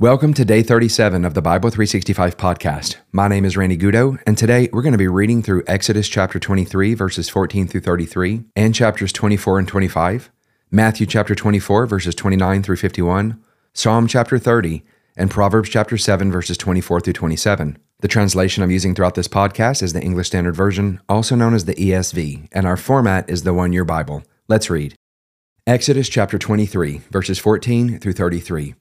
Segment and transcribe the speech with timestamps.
[0.00, 2.98] Welcome to day 37 of the Bible 365 podcast.
[3.10, 6.38] My name is Randy Goudeau, and today we're going to be reading through Exodus chapter
[6.38, 10.30] 23, verses 14 through 33, and chapters 24 and 25,
[10.70, 14.84] Matthew chapter 24, verses 29 through 51, Psalm chapter 30,
[15.16, 17.76] and Proverbs chapter 7, verses 24 through 27.
[17.98, 21.64] The translation I'm using throughout this podcast is the English Standard Version, also known as
[21.64, 24.22] the ESV, and our format is the One Year Bible.
[24.46, 24.94] Let's read.
[25.66, 28.76] Exodus chapter 23, verses 14 through 33.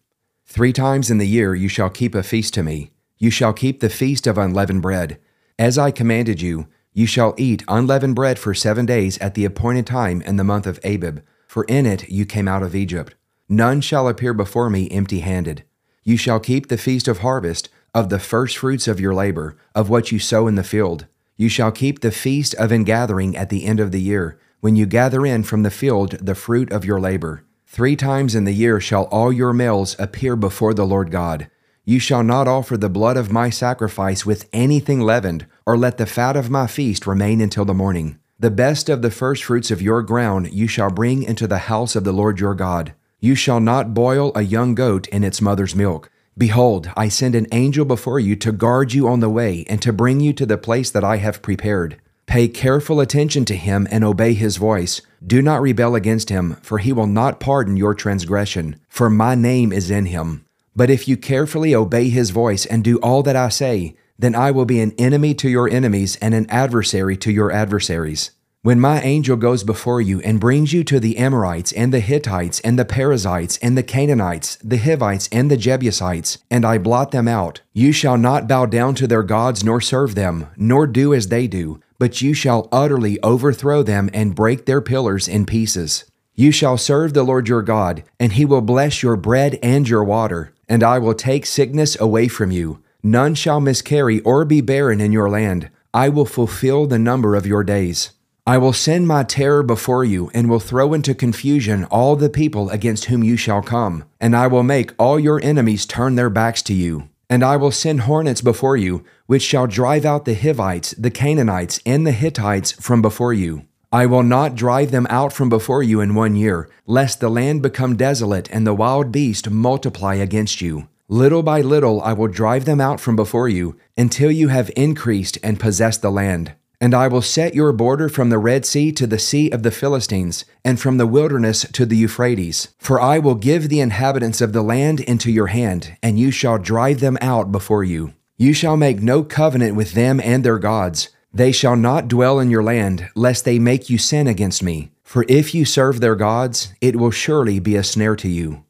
[0.49, 2.91] Three times in the year you shall keep a feast to me.
[3.17, 5.19] You shall keep the feast of unleavened bread.
[5.59, 9.85] As I commanded you, you shall eat unleavened bread for seven days at the appointed
[9.85, 13.13] time in the month of Abib, for in it you came out of Egypt.
[13.49, 15.65] None shall appear before me empty handed.
[16.03, 20.13] You shall keep the feast of harvest, of the firstfruits of your labor, of what
[20.13, 21.07] you sow in the field.
[21.35, 24.85] You shall keep the feast of ingathering at the end of the year, when you
[24.85, 27.43] gather in from the field the fruit of your labor.
[27.69, 31.49] Three times in the year shall all your males appear before the Lord God.
[31.83, 36.05] You shall not offer the blood of my sacrifice with anything leavened, or let the
[36.05, 38.19] fat of my feast remain until the morning.
[38.39, 42.05] The best of the firstfruits of your ground you shall bring into the house of
[42.05, 42.93] the Lord your God.
[43.19, 46.09] You shall not boil a young goat in its mother's milk.
[46.37, 49.91] Behold, I send an angel before you to guard you on the way and to
[49.91, 51.99] bring you to the place that I have prepared.
[52.27, 55.01] Pay careful attention to him and obey his voice.
[55.25, 59.71] Do not rebel against him, for he will not pardon your transgression, for my name
[59.71, 60.45] is in him.
[60.75, 64.51] But if you carefully obey his voice and do all that I say, then I
[64.51, 68.31] will be an enemy to your enemies and an adversary to your adversaries.
[68.61, 72.59] When my angel goes before you and brings you to the Amorites and the Hittites
[72.59, 77.29] and the Perizzites and the Canaanites, the Hivites and the Jebusites, and I blot them
[77.29, 81.29] out, you shall not bow down to their gods nor serve them, nor do as
[81.29, 86.05] they do but you shall utterly overthrow them and break their pillars in pieces.
[86.35, 90.03] You shall serve the Lord your God, and he will bless your bread and your
[90.03, 92.83] water, and I will take sickness away from you.
[93.01, 95.69] None shall miscarry or be barren in your land.
[95.93, 98.11] I will fulfill the number of your days.
[98.45, 102.69] I will send my terror before you, and will throw into confusion all the people
[102.69, 106.61] against whom you shall come, and I will make all your enemies turn their backs
[106.63, 107.09] to you.
[107.29, 111.79] And I will send hornets before you, which shall drive out the Hivites, the Canaanites,
[111.85, 113.65] and the Hittites from before you.
[113.91, 117.61] I will not drive them out from before you in one year, lest the land
[117.61, 120.87] become desolate and the wild beast multiply against you.
[121.09, 125.37] Little by little I will drive them out from before you, until you have increased
[125.41, 126.53] and possessed the land.
[126.79, 129.71] And I will set your border from the Red Sea to the Sea of the
[129.71, 132.67] Philistines, and from the wilderness to the Euphrates.
[132.77, 136.59] For I will give the inhabitants of the land into your hand, and you shall
[136.59, 138.13] drive them out before you.
[138.37, 141.09] You shall make no covenant with them and their gods.
[141.33, 144.91] They shall not dwell in your land, lest they make you sin against me.
[145.03, 148.63] For if you serve their gods, it will surely be a snare to you.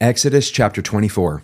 [0.00, 1.42] Exodus chapter 24.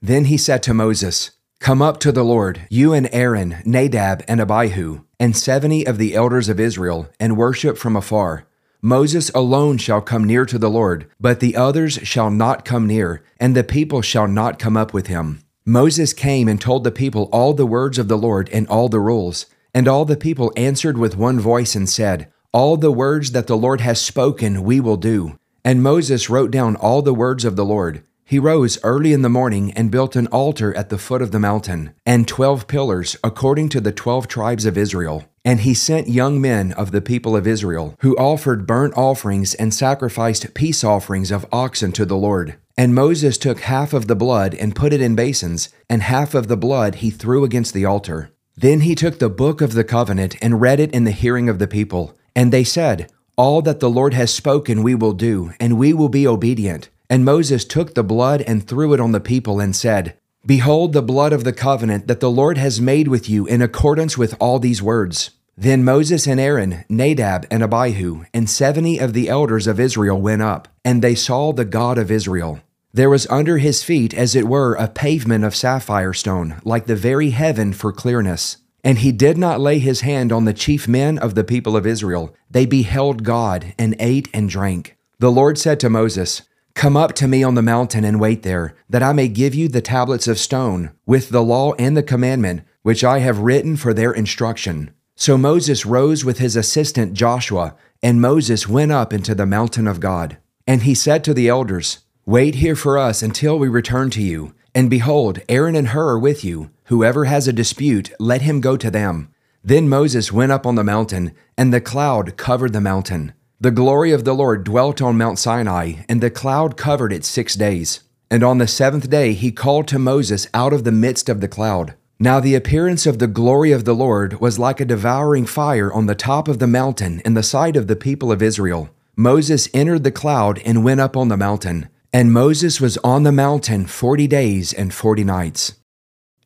[0.00, 4.40] Then he said to Moses, Come up to the Lord, you and Aaron, Nadab, and
[4.40, 8.48] Abihu and seventy of the elders of Israel, and worship from afar.
[8.80, 13.22] Moses alone shall come near to the Lord, but the others shall not come near,
[13.38, 15.38] and the people shall not come up with him.
[15.64, 18.98] Moses came and told the people all the words of the Lord and all the
[18.98, 19.46] rules.
[19.72, 23.56] And all the people answered with one voice and said, All the words that the
[23.56, 25.38] Lord has spoken we will do.
[25.64, 28.02] And Moses wrote down all the words of the Lord.
[28.24, 31.38] He rose early in the morning and built an altar at the foot of the
[31.38, 35.24] mountain, and twelve pillars, according to the twelve tribes of Israel.
[35.44, 39.74] And he sent young men of the people of Israel, who offered burnt offerings and
[39.74, 42.56] sacrificed peace offerings of oxen to the Lord.
[42.76, 46.48] And Moses took half of the blood and put it in basins, and half of
[46.48, 48.30] the blood he threw against the altar.
[48.56, 51.58] Then he took the book of the covenant and read it in the hearing of
[51.58, 52.16] the people.
[52.36, 56.08] And they said, All that the Lord has spoken we will do, and we will
[56.08, 56.88] be obedient.
[57.12, 61.02] And Moses took the blood and threw it on the people and said, Behold the
[61.02, 64.58] blood of the covenant that the Lord has made with you in accordance with all
[64.58, 65.32] these words.
[65.54, 70.40] Then Moses and Aaron, Nadab and Abihu, and seventy of the elders of Israel went
[70.40, 72.60] up, and they saw the God of Israel.
[72.94, 76.96] There was under his feet, as it were, a pavement of sapphire stone, like the
[76.96, 78.56] very heaven for clearness.
[78.82, 81.86] And he did not lay his hand on the chief men of the people of
[81.86, 82.34] Israel.
[82.50, 84.96] They beheld God, and ate and drank.
[85.18, 86.40] The Lord said to Moses,
[86.74, 89.68] Come up to me on the mountain and wait there, that I may give you
[89.68, 93.94] the tablets of stone, with the law and the commandment, which I have written for
[93.94, 94.92] their instruction.
[95.14, 100.00] So Moses rose with his assistant Joshua, and Moses went up into the mountain of
[100.00, 100.38] God.
[100.66, 104.54] And he said to the elders, Wait here for us until we return to you.
[104.74, 106.70] And behold, Aaron and Hur are with you.
[106.84, 109.28] Whoever has a dispute, let him go to them.
[109.62, 113.32] Then Moses went up on the mountain, and the cloud covered the mountain.
[113.62, 117.54] The glory of the Lord dwelt on Mount Sinai, and the cloud covered it six
[117.54, 118.00] days.
[118.28, 121.46] And on the seventh day he called to Moses out of the midst of the
[121.46, 121.94] cloud.
[122.18, 126.06] Now the appearance of the glory of the Lord was like a devouring fire on
[126.06, 128.90] the top of the mountain in the sight of the people of Israel.
[129.14, 131.88] Moses entered the cloud and went up on the mountain.
[132.12, 135.74] And Moses was on the mountain forty days and forty nights.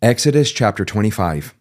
[0.02, 1.54] Exodus chapter 25.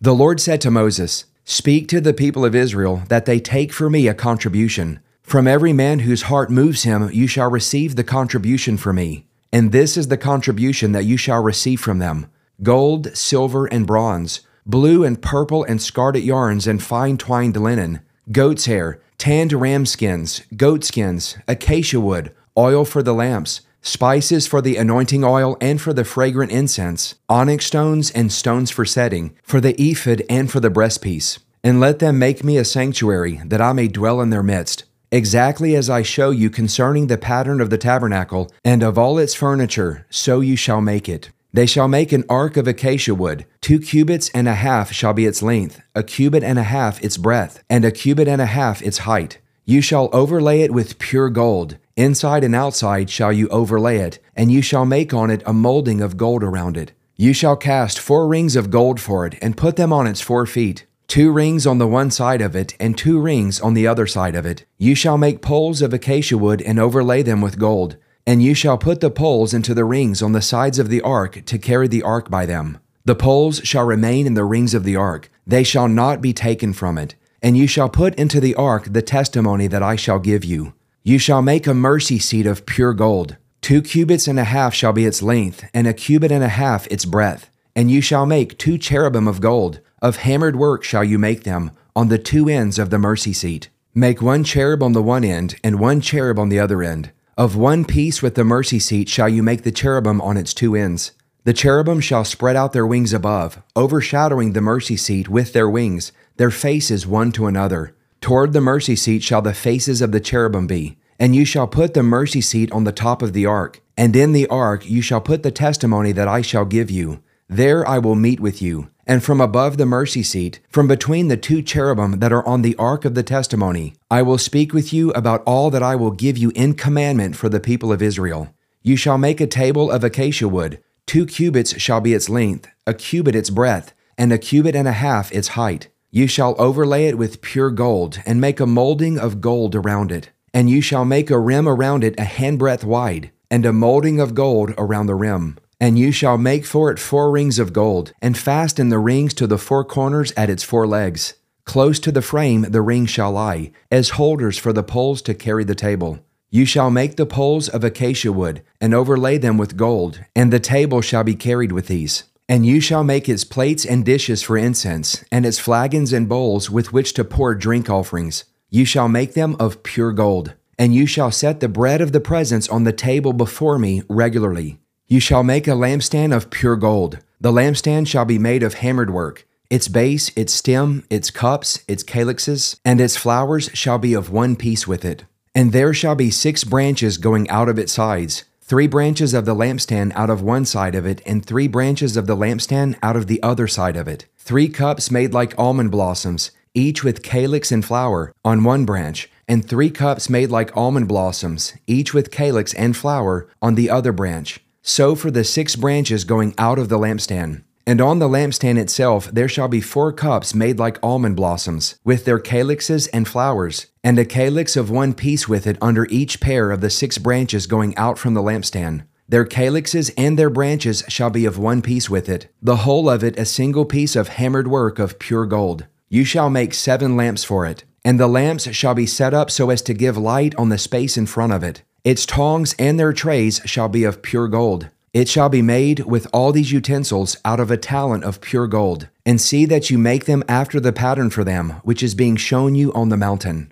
[0.00, 3.90] The Lord said to Moses, Speak to the people of Israel that they take for
[3.90, 5.00] me a contribution.
[5.22, 9.26] From every man whose heart moves him, you shall receive the contribution for me.
[9.52, 12.26] And this is the contribution that you shall receive from them
[12.62, 18.00] gold, silver, and bronze, blue and purple and scarlet yarns and fine twined linen,
[18.30, 24.62] goat's hair, tanned ram skins, goat skins, acacia wood, oil for the lamps, spices for
[24.62, 29.60] the anointing oil and for the fragrant incense, onyx stones and stones for setting, for
[29.60, 31.38] the ephod and for the breastpiece.
[31.62, 34.84] And let them make me a sanctuary, that I may dwell in their midst.
[35.10, 39.34] Exactly as I show you concerning the pattern of the tabernacle, and of all its
[39.34, 41.30] furniture, so you shall make it.
[41.52, 43.44] They shall make an ark of acacia wood.
[43.60, 47.18] Two cubits and a half shall be its length, a cubit and a half its
[47.18, 49.38] breadth, and a cubit and a half its height.
[49.66, 51.76] You shall overlay it with pure gold.
[51.96, 56.00] Inside and outside shall you overlay it, and you shall make on it a molding
[56.00, 56.92] of gold around it.
[57.16, 60.46] You shall cast four rings of gold for it, and put them on its four
[60.46, 60.86] feet.
[61.06, 64.34] Two rings on the one side of it, and two rings on the other side
[64.34, 64.64] of it.
[64.78, 67.96] You shall make poles of acacia wood, and overlay them with gold.
[68.26, 71.44] And you shall put the poles into the rings on the sides of the ark
[71.44, 72.78] to carry the ark by them.
[73.04, 76.72] The poles shall remain in the rings of the ark, they shall not be taken
[76.72, 77.16] from it.
[77.42, 80.72] And you shall put into the ark the testimony that I shall give you.
[81.04, 83.36] You shall make a mercy seat of pure gold.
[83.60, 86.86] Two cubits and a half shall be its length, and a cubit and a half
[86.86, 87.50] its breadth.
[87.74, 89.80] And you shall make two cherubim of gold.
[90.00, 93.68] Of hammered work shall you make them, on the two ends of the mercy seat.
[93.92, 97.10] Make one cherub on the one end, and one cherub on the other end.
[97.36, 100.76] Of one piece with the mercy seat shall you make the cherubim on its two
[100.76, 101.12] ends.
[101.42, 106.12] The cherubim shall spread out their wings above, overshadowing the mercy seat with their wings,
[106.36, 107.96] their faces one to another.
[108.22, 110.96] Toward the mercy seat shall the faces of the cherubim be.
[111.18, 113.82] And you shall put the mercy seat on the top of the ark.
[113.96, 117.20] And in the ark you shall put the testimony that I shall give you.
[117.48, 118.90] There I will meet with you.
[119.08, 122.76] And from above the mercy seat, from between the two cherubim that are on the
[122.76, 126.38] ark of the testimony, I will speak with you about all that I will give
[126.38, 128.54] you in commandment for the people of Israel.
[128.82, 130.80] You shall make a table of acacia wood.
[131.06, 134.92] Two cubits shall be its length, a cubit its breadth, and a cubit and a
[134.92, 135.88] half its height.
[136.14, 140.28] You shall overlay it with pure gold, and make a molding of gold around it.
[140.52, 144.34] And you shall make a rim around it a handbreadth wide, and a molding of
[144.34, 145.56] gold around the rim.
[145.80, 149.46] And you shall make for it four rings of gold, and fasten the rings to
[149.46, 151.32] the four corners at its four legs.
[151.64, 155.64] Close to the frame the rings shall lie, as holders for the poles to carry
[155.64, 156.18] the table.
[156.50, 160.60] You shall make the poles of acacia wood, and overlay them with gold, and the
[160.60, 162.24] table shall be carried with these.
[162.52, 166.68] And you shall make its plates and dishes for incense, and its flagons and bowls
[166.68, 168.44] with which to pour drink offerings.
[168.68, 170.52] You shall make them of pure gold.
[170.78, 174.78] And you shall set the bread of the presence on the table before me regularly.
[175.06, 177.20] You shall make a lampstand of pure gold.
[177.40, 179.46] The lampstand shall be made of hammered work.
[179.70, 184.56] Its base, its stem, its cups, its calyxes, and its flowers shall be of one
[184.56, 185.24] piece with it.
[185.54, 189.54] And there shall be six branches going out of its sides, three branches of the
[189.54, 193.26] lampstand out of one side of it, and three branches of the lampstand out of
[193.26, 194.24] the other side of it.
[194.38, 199.62] Three cups made like almond blossoms, each with calyx and flower, on one branch, and
[199.62, 204.60] three cups made like almond blossoms, each with calyx and flower, on the other branch.
[204.80, 207.64] So for the six branches going out of the lampstand.
[207.86, 212.24] And on the lampstand itself there shall be four cups made like almond blossoms, with
[212.24, 216.70] their calyxes and flowers, and a calyx of one piece with it under each pair
[216.70, 219.04] of the six branches going out from the lampstand.
[219.28, 223.24] Their calyxes and their branches shall be of one piece with it, the whole of
[223.24, 225.86] it a single piece of hammered work of pure gold.
[226.08, 229.70] You shall make seven lamps for it, and the lamps shall be set up so
[229.70, 231.82] as to give light on the space in front of it.
[232.04, 234.88] Its tongs and their trays shall be of pure gold.
[235.12, 239.08] It shall be made with all these utensils out of a talent of pure gold.
[239.26, 242.74] And see that you make them after the pattern for them, which is being shown
[242.74, 243.70] you on the mountain.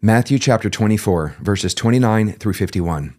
[0.00, 3.14] Matthew chapter 24, verses 29 through 51.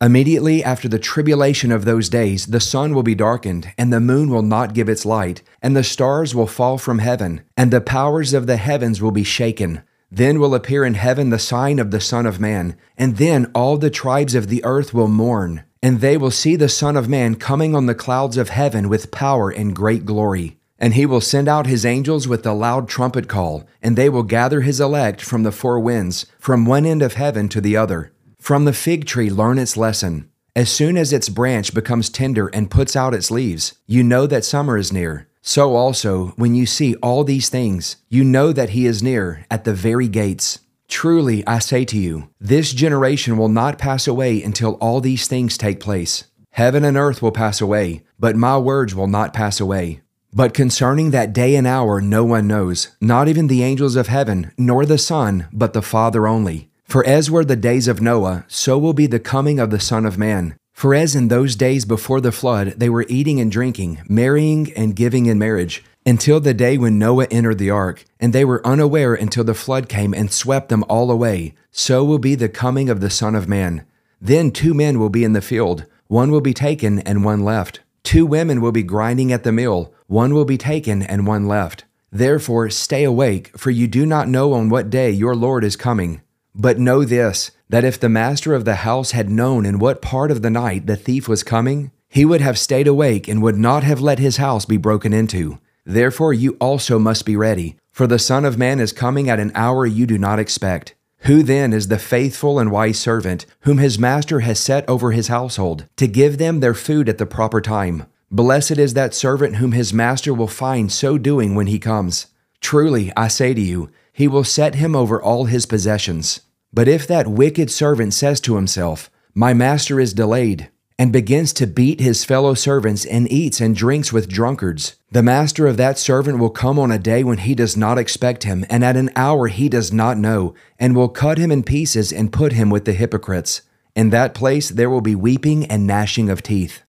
[0.00, 4.30] Immediately after the tribulation of those days, the sun will be darkened, and the moon
[4.30, 8.32] will not give its light, and the stars will fall from heaven, and the powers
[8.32, 9.82] of the heavens will be shaken.
[10.10, 13.76] Then will appear in heaven the sign of the Son of Man, and then all
[13.76, 17.34] the tribes of the earth will mourn, and they will see the Son of Man
[17.34, 20.56] coming on the clouds of heaven with power and great glory.
[20.78, 24.22] And he will send out his angels with a loud trumpet call, and they will
[24.22, 28.14] gather his elect from the four winds, from one end of heaven to the other.
[28.40, 30.30] From the fig tree learn its lesson.
[30.56, 34.46] As soon as its branch becomes tender and puts out its leaves, you know that
[34.46, 35.28] summer is near.
[35.42, 39.64] So also, when you see all these things, you know that he is near at
[39.64, 40.60] the very gates.
[40.88, 45.56] Truly, I say to you, this generation will not pass away until all these things
[45.56, 46.24] take place.
[46.50, 50.02] Heaven and earth will pass away, but my words will not pass away.
[50.32, 54.52] But concerning that day and hour, no one knows, not even the angels of heaven,
[54.58, 56.70] nor the Son, but the Father only.
[56.84, 60.04] For as were the days of Noah, so will be the coming of the Son
[60.04, 60.56] of Man.
[60.72, 64.96] For as in those days before the flood, they were eating and drinking, marrying and
[64.96, 69.14] giving in marriage, until the day when Noah entered the ark, and they were unaware
[69.14, 73.00] until the flood came and swept them all away, so will be the coming of
[73.00, 73.86] the Son of Man.
[74.20, 77.80] Then two men will be in the field, one will be taken and one left.
[78.02, 81.84] Two women will be grinding at the mill, one will be taken and one left.
[82.12, 86.20] Therefore, stay awake, for you do not know on what day your Lord is coming.
[86.54, 90.30] But know this that if the master of the house had known in what part
[90.30, 93.82] of the night the thief was coming, he would have stayed awake and would not
[93.82, 95.58] have let his house be broken into.
[95.84, 99.52] Therefore, you also must be ready, for the Son of Man is coming at an
[99.54, 100.94] hour you do not expect.
[101.20, 105.28] Who then is the faithful and wise servant whom his master has set over his
[105.28, 108.04] household to give them their food at the proper time?
[108.30, 112.26] Blessed is that servant whom his master will find so doing when he comes.
[112.60, 116.40] Truly, I say to you, he will set him over all his possessions.
[116.72, 121.66] But if that wicked servant says to himself, My master is delayed, and begins to
[121.66, 126.38] beat his fellow servants and eats and drinks with drunkards, the master of that servant
[126.38, 129.48] will come on a day when he does not expect him, and at an hour
[129.48, 132.92] he does not know, and will cut him in pieces and put him with the
[132.92, 133.62] hypocrites.
[133.96, 136.82] In that place there will be weeping and gnashing of teeth.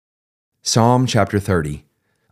[0.61, 1.85] Psalm chapter 30.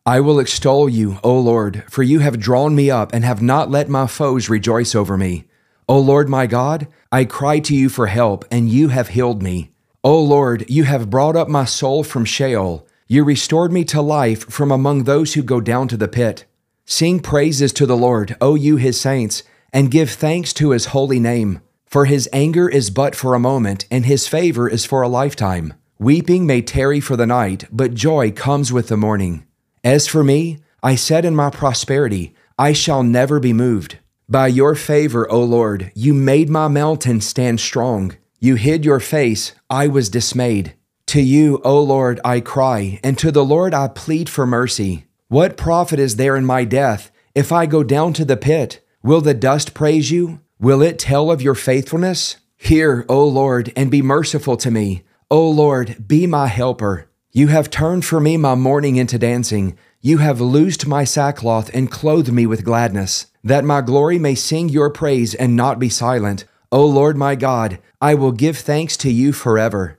[0.05, 3.69] I will extol you, O Lord, for you have drawn me up and have not
[3.69, 5.45] let my foes rejoice over me.
[5.87, 9.70] O Lord my God, I cry to you for help, and you have healed me.
[10.03, 12.87] O Lord, you have brought up my soul from Sheol.
[13.07, 16.45] You restored me to life from among those who go down to the pit.
[16.85, 21.19] Sing praises to the Lord, O you his saints, and give thanks to his holy
[21.19, 21.61] name.
[21.85, 25.75] For his anger is but for a moment, and his favor is for a lifetime.
[25.99, 29.45] Weeping may tarry for the night, but joy comes with the morning.
[29.83, 33.99] As for me, I said in my prosperity, I shall never be moved.
[34.27, 38.15] By your favor, O Lord, you made my mountain stand strong.
[38.43, 40.73] You hid your face, I was dismayed.
[41.05, 45.05] To you, O Lord, I cry, and to the Lord I plead for mercy.
[45.27, 48.83] What profit is there in my death if I go down to the pit?
[49.03, 50.39] Will the dust praise you?
[50.59, 52.37] Will it tell of your faithfulness?
[52.57, 55.03] Hear, O Lord, and be merciful to me.
[55.29, 57.11] O Lord, be my helper.
[57.31, 59.77] You have turned for me my mourning into dancing.
[59.99, 64.69] You have loosed my sackcloth and clothed me with gladness that my glory may sing
[64.69, 66.45] your praise and not be silent.
[66.73, 69.97] O Lord my God, I will give thanks to you forever.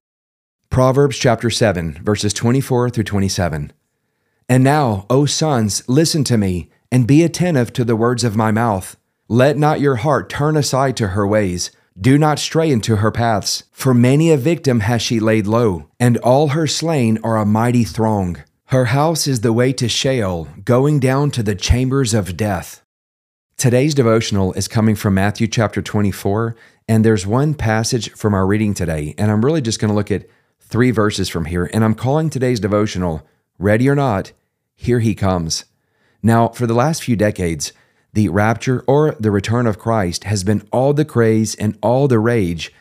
[0.71, 3.75] Proverbs chapter 7, verses 24 through 27.
[4.49, 8.53] And now, O sons, listen to me, and be attentive to the words of my
[8.53, 8.97] mouth.
[9.29, 11.73] Let not your heart turn aside to her ways.
[12.01, 16.17] Do not stray into her paths, for many a victim has she laid low, and
[16.19, 18.43] all her slain are a mighty throng.
[18.69, 22.82] Her house is the way to Sheol, going down to the chambers of death.
[23.63, 26.57] Today's devotional is coming from Matthew chapter 24,
[26.89, 30.11] and there's one passage from our reading today, and I'm really just going to look
[30.11, 30.27] at
[30.59, 33.25] three verses from here, and I'm calling today's devotional,
[33.61, 34.33] Ready or Not,
[34.75, 35.67] Here He Comes.
[36.25, 37.73] Now, for the last few decades,
[38.13, 42.19] the rapture or the return of Christ has been all the craze and all the
[42.19, 42.73] rage,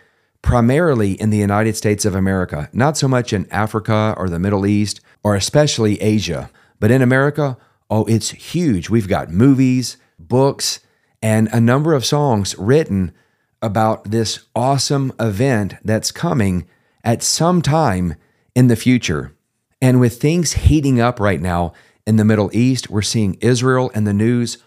[0.41, 4.65] primarily in the United States of America, not so much in Africa or the Middle
[4.65, 6.49] East or especially Asia.
[6.79, 7.55] But in America,
[7.91, 8.89] oh, it's huge.
[8.89, 9.97] We've got movies,
[10.27, 10.79] books,
[11.21, 13.13] and a number of songs written
[13.61, 16.67] about this awesome event that's coming
[17.03, 18.15] at some time
[18.55, 19.35] in the future.
[19.81, 21.73] And with things heating up right now
[22.05, 24.57] in the Middle East, we're seeing Israel in the news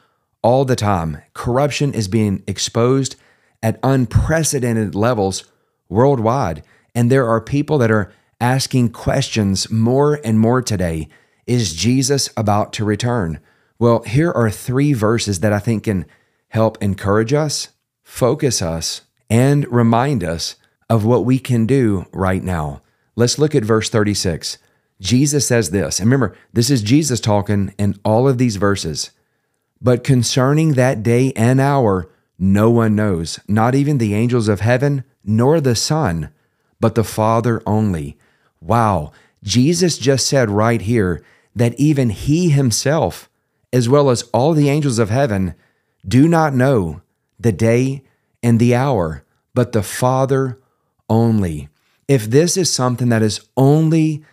[0.42, 1.22] all the time.
[1.32, 3.16] Corruption is being exposed
[3.62, 5.44] at unprecedented levels
[5.88, 6.62] worldwide.
[6.94, 11.08] And there are people that are asking questions more and more today
[11.46, 13.40] Is Jesus about to return?
[13.78, 16.06] Well, here are three verses that I think can
[16.48, 17.70] help encourage us,
[18.02, 20.56] focus us, and remind us
[20.88, 22.82] of what we can do right now.
[23.16, 24.58] Let's look at verse 36.
[25.00, 29.10] Jesus says this, and remember, this is Jesus talking in all of these verses.
[29.80, 35.04] But concerning that day and hour, no one knows, not even the angels of heaven,
[35.24, 36.30] nor the Son,
[36.80, 38.16] but the Father only.
[38.60, 39.12] Wow,
[39.42, 43.28] Jesus just said right here that even He Himself
[43.74, 45.52] as well as all the angels of heaven,
[46.06, 47.02] do not know
[47.40, 48.04] the day
[48.40, 50.60] and the hour, but the Father
[51.10, 51.68] only.
[52.06, 54.24] If this is something that is only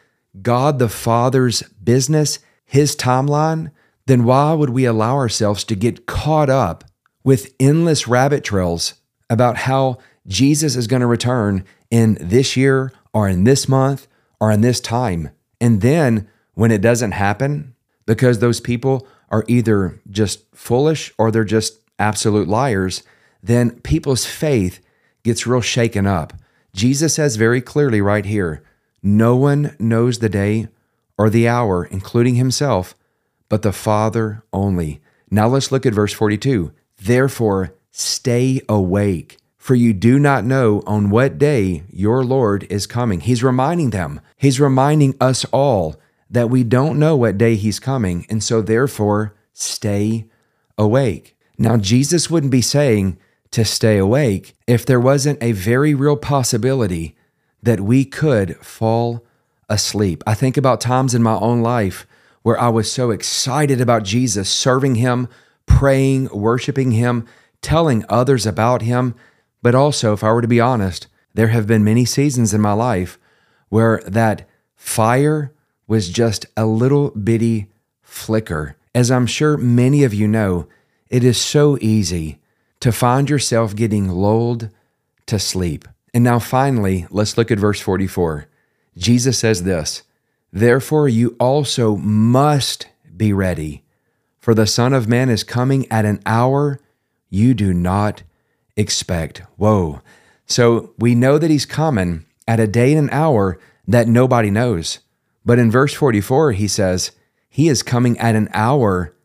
[0.44, 3.72] God the Father's business, his timeline,
[4.06, 6.84] then why would we allow ourselves to get caught up
[7.24, 8.94] with endless rabbit trails
[9.28, 14.08] about how Jesus is going to return in this year or in this month
[14.40, 15.32] or in this time?
[15.60, 17.74] And then when it doesn't happen,
[18.06, 23.02] because those people are either just foolish or they're just absolute liars,
[23.42, 24.80] then people's faith
[25.24, 26.34] gets real shaken up.
[26.74, 28.64] Jesus says very clearly right here
[29.04, 30.68] no one knows the day
[31.18, 32.96] or the hour, including himself,
[33.50, 35.02] but the Father only.
[35.30, 36.72] Now let's look at verse 42.
[36.98, 43.22] Therefore, stay awake, for you do not know on what day your Lord is coming.
[43.22, 45.96] He's reminding them, He's reminding us all
[46.32, 50.26] that we don't know what day He's coming, and so therefore, stay
[50.78, 51.38] awake.
[51.58, 53.18] Now, Jesus wouldn't be saying
[53.52, 57.16] to stay awake if there wasn't a very real possibility
[57.62, 59.26] that we could fall
[59.70, 60.24] asleep.
[60.26, 62.08] I think about times in my own life
[62.44, 65.28] where I was so excited about Jesus, serving Him,
[65.66, 67.28] praying, worshiping Him,
[67.62, 69.14] telling others about Him.
[69.62, 72.74] But also, if I were to be honest, there have been many seasons in my
[72.74, 73.20] life
[73.70, 75.54] where that fire
[75.92, 77.68] was just a little bitty
[78.02, 78.78] flicker.
[78.96, 80.70] As I'm sure many of you know,
[81.10, 82.40] it is so easy
[82.80, 84.70] to find yourself getting lulled
[85.26, 85.86] to sleep.
[86.14, 88.48] And now, finally, let's look at verse 44.
[88.96, 90.04] Jesus says this
[90.54, 93.84] Therefore, you also must be ready,
[94.40, 96.80] for the Son of Man is coming at an hour
[97.30, 98.24] you do not
[98.78, 99.42] expect.
[99.58, 100.00] Whoa.
[100.46, 105.00] So we know that he's coming at a day and an hour that nobody knows.
[105.46, 107.12] But in verse 44, he says,
[107.50, 109.16] He is coming at an hour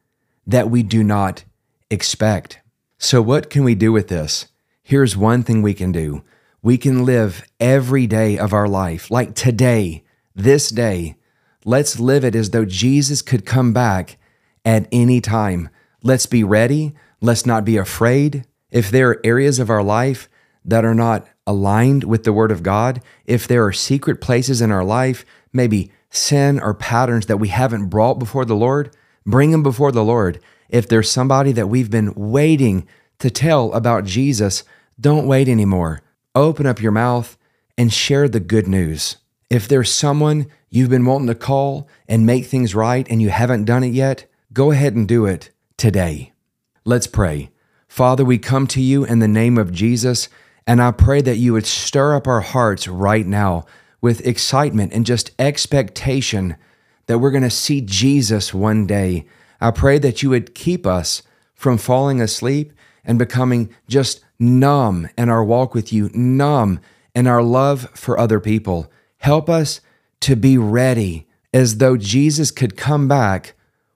[0.46, 1.44] that we do not
[1.90, 2.60] expect.
[2.98, 4.46] So, what can we do with this?
[4.82, 6.22] Here's one thing we can do
[6.62, 11.16] we can live every day of our life, like today, this day.
[11.64, 14.18] Let's live it as though Jesus could come back
[14.64, 15.68] at any time.
[16.02, 16.94] Let's be ready.
[17.20, 18.46] Let's not be afraid.
[18.70, 20.28] If there are areas of our life
[20.64, 24.70] that are not aligned with the Word of God, if there are secret places in
[24.70, 29.62] our life, maybe sin or patterns that we haven't brought before the Lord, bring them
[29.62, 30.40] before the Lord.
[30.68, 32.86] If there's somebody that we've been waiting
[33.18, 34.64] to tell about Jesus,
[35.00, 36.02] don't wait anymore
[36.36, 37.36] open up your mouth
[37.76, 39.16] and share the good news.
[39.50, 43.64] If there's someone you've been wanting to call and make things right and you haven't
[43.64, 46.32] done it yet, go ahead and do it today.
[46.84, 47.50] Let's pray.
[47.88, 50.28] Father, we come to you in the name of Jesus,
[50.66, 53.64] and I pray that you would stir up our hearts right now
[54.06, 56.54] with excitement and just expectation
[57.06, 59.26] that we're going to see Jesus one day.
[59.60, 61.24] I pray that you would keep us
[61.56, 62.72] from falling asleep
[63.04, 66.78] and becoming just numb in our walk with you, numb
[67.16, 68.88] in our love for other people.
[69.18, 69.80] Help us
[70.20, 73.54] to be ready as though Jesus could come back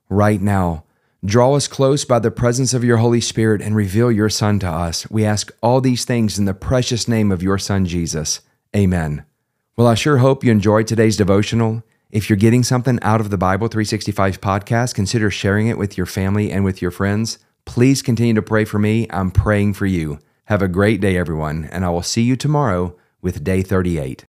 [0.09, 0.83] right now.
[1.23, 4.67] Draw us close by the presence of your Holy Spirit and reveal your Son to
[4.67, 5.09] us.
[5.09, 8.41] We ask all these things in the precious name of your Son, Jesus.
[8.75, 9.23] Amen.
[9.81, 11.81] Well, I sure hope you enjoyed today's devotional.
[12.11, 16.05] If you're getting something out of the Bible 365 podcast, consider sharing it with your
[16.05, 17.39] family and with your friends.
[17.65, 19.07] Please continue to pray for me.
[19.09, 20.19] I'm praying for you.
[20.45, 24.23] Have a great day, everyone, and I will see you tomorrow with day 38.